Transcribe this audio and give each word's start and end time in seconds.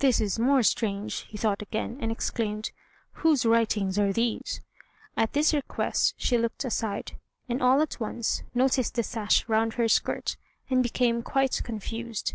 "This 0.00 0.20
is 0.20 0.40
more 0.40 0.64
strange!" 0.64 1.20
he 1.28 1.36
thought 1.38 1.62
again; 1.62 1.98
and 2.00 2.10
exclaimed, 2.10 2.72
"Whose 3.12 3.46
writings 3.46 3.96
are 3.96 4.12
these?" 4.12 4.60
At 5.16 5.34
this 5.34 5.54
request 5.54 6.14
she 6.18 6.36
looked 6.36 6.64
aside, 6.64 7.12
and 7.48 7.62
all 7.62 7.80
at 7.80 8.00
once 8.00 8.42
noticed 8.54 8.96
the 8.96 9.04
sash 9.04 9.48
round 9.48 9.74
her 9.74 9.86
skirt, 9.86 10.36
and 10.68 10.82
became 10.82 11.22
quite 11.22 11.60
confused. 11.62 12.34